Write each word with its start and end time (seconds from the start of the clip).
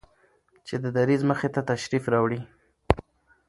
چې 0.67 0.75
د 0.83 0.85
دريځ 0.97 1.21
مخې 1.29 1.49
ته 1.55 1.61
تشریف 1.71 2.03
راوړي 2.13 2.41